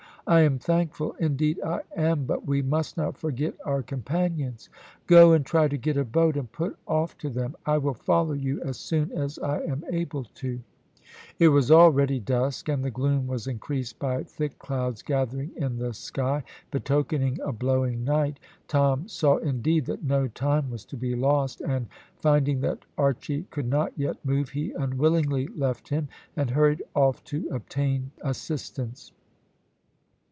"I 0.27 0.41
am 0.41 0.59
thankful 0.59 1.13
indeed 1.19 1.59
I 1.65 1.81
am; 1.93 2.25
but 2.25 2.45
we 2.45 2.61
must 2.61 2.95
not 2.95 3.17
forget 3.17 3.55
our 3.65 3.81
companions." 3.81 4.69
"Go, 5.07 5.33
and 5.33 5.43
try 5.43 5.67
to 5.67 5.75
get 5.77 5.97
a 5.97 6.05
boat, 6.05 6.37
and 6.37 6.49
put 6.49 6.77
off 6.87 7.17
to 7.17 7.29
them; 7.29 7.55
I 7.65 7.79
will 7.79 7.95
follow 7.95 8.31
you 8.33 8.61
as 8.61 8.77
soon 8.77 9.11
as 9.11 9.39
I 9.39 9.61
am 9.63 9.83
able 9.91 10.23
to." 10.35 10.61
It 11.39 11.49
was 11.49 11.69
already 11.71 12.19
getting 12.19 12.39
dusk, 12.41 12.69
and 12.69 12.81
the 12.83 12.91
gloom 12.91 13.27
was 13.27 13.47
increased 13.47 13.97
by 13.99 14.23
thick 14.23 14.57
clouds 14.59 15.01
gathering 15.01 15.51
in 15.57 15.79
the 15.79 15.91
sky, 15.93 16.43
betokening 16.69 17.39
a 17.43 17.51
blowing 17.51 18.05
night. 18.05 18.39
Tom 18.69 19.09
saw, 19.09 19.37
indeed, 19.37 19.85
that 19.87 20.03
no 20.03 20.27
time 20.29 20.69
was 20.69 20.85
to 20.85 20.95
be 20.97 21.13
lost, 21.13 21.59
and, 21.61 21.87
finding 22.21 22.61
that 22.61 22.85
Archy 22.97 23.43
could 23.49 23.67
not 23.67 23.91
yet 23.97 24.23
move, 24.23 24.49
he 24.49 24.71
unwillingly 24.73 25.47
left 25.47 25.89
him, 25.89 26.07
and 26.37 26.51
hurried 26.51 26.83
off 26.95 27.21
to 27.25 27.49
obtain 27.51 28.11
assistance. 28.21 29.11